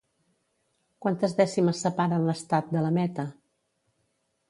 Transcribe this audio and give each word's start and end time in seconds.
Quantes 1.07 1.37
dècimes 1.43 1.83
separen 1.89 2.27
l'Estat 2.31 2.75
de 2.75 2.85
la 2.89 2.93
meta? 3.01 3.31